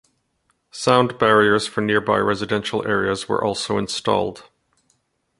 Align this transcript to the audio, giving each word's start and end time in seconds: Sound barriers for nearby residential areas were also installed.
Sound 0.71 1.19
barriers 1.19 1.67
for 1.67 1.81
nearby 1.81 2.17
residential 2.17 2.83
areas 2.87 3.29
were 3.29 3.43
also 3.43 3.77
installed. 3.77 4.49